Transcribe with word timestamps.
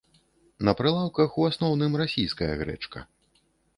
На 0.69 0.73
прылаўках 0.79 1.37
у 1.41 1.45
асноўным 1.49 1.99
расійская 2.03 2.51
грэчка. 2.63 2.99